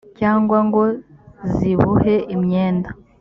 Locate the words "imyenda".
2.35-2.89